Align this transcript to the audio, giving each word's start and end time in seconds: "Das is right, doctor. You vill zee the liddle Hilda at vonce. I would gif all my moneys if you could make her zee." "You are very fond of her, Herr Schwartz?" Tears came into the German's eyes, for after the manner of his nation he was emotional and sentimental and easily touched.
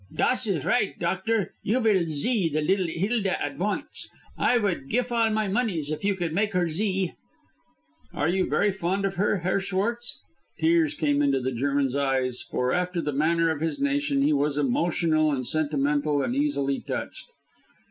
"Das 0.11 0.47
is 0.47 0.65
right, 0.65 0.97
doctor. 0.97 1.53
You 1.61 1.79
vill 1.79 2.05
zee 2.07 2.49
the 2.49 2.59
liddle 2.61 2.87
Hilda 2.87 3.39
at 3.39 3.55
vonce. 3.55 4.07
I 4.35 4.57
would 4.57 4.89
gif 4.89 5.11
all 5.11 5.29
my 5.29 5.47
moneys 5.47 5.91
if 5.91 6.03
you 6.03 6.15
could 6.15 6.33
make 6.33 6.53
her 6.53 6.67
zee." 6.67 7.13
"You 8.11 8.19
are 8.45 8.47
very 8.49 8.71
fond 8.71 9.05
of 9.05 9.17
her, 9.17 9.41
Herr 9.41 9.59
Schwartz?" 9.59 10.19
Tears 10.57 10.95
came 10.95 11.21
into 11.21 11.39
the 11.39 11.51
German's 11.51 11.95
eyes, 11.95 12.41
for 12.41 12.73
after 12.73 12.99
the 12.99 13.13
manner 13.13 13.51
of 13.51 13.61
his 13.61 13.79
nation 13.79 14.23
he 14.23 14.33
was 14.33 14.57
emotional 14.57 15.31
and 15.31 15.45
sentimental 15.45 16.23
and 16.23 16.35
easily 16.35 16.79
touched. 16.79 17.27